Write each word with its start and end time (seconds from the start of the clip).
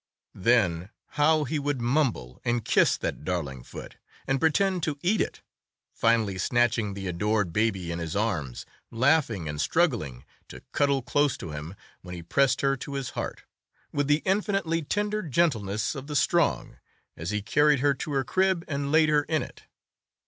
Then 0.33 0.89
how 1.09 1.43
he 1.43 1.59
would 1.59 1.79
mumble 1.79 2.41
and 2.43 2.65
kiss 2.65 2.97
that 2.97 3.23
darling 3.23 3.61
foot, 3.61 3.97
and 4.25 4.39
pretend 4.39 4.81
to 4.81 4.97
eat 5.03 5.21
it, 5.21 5.43
finally 5.93 6.39
snatching 6.39 6.95
the 6.95 7.05
adored 7.05 7.53
baby 7.53 7.91
in 7.91 7.99
his 7.99 8.15
arms, 8.15 8.65
laughing 8.89 9.47
and 9.47 9.61
struggling, 9.61 10.25
to 10.47 10.61
cuddle 10.71 11.03
close 11.03 11.37
to 11.37 11.51
him 11.51 11.75
when 12.01 12.15
he 12.15 12.23
pressed 12.23 12.61
her 12.61 12.75
to 12.77 12.95
his 12.95 13.11
heart, 13.11 13.43
with 13.91 14.07
the 14.07 14.23
infinitely 14.25 14.81
tender 14.81 15.21
gentleness 15.21 15.93
of 15.93 16.07
the 16.07 16.15
strong, 16.15 16.77
as 17.15 17.29
he 17.29 17.43
carried 17.43 17.81
her 17.81 17.93
to 17.93 18.11
her 18.13 18.23
crib 18.23 18.65
and 18.67 18.91
laid 18.91 19.09
her 19.09 19.21
in 19.25 19.43
it. 19.43 19.65